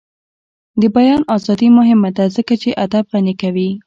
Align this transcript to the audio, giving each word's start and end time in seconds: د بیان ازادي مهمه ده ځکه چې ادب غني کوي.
د 0.81 0.83
بیان 0.95 1.21
ازادي 1.35 1.69
مهمه 1.77 2.09
ده 2.17 2.25
ځکه 2.35 2.53
چې 2.61 2.69
ادب 2.85 3.05
غني 3.13 3.35
کوي. 3.41 3.69